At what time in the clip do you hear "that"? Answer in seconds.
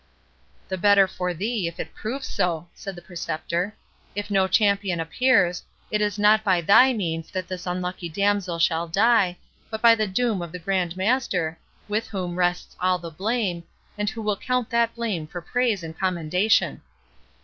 7.29-7.47, 14.71-14.95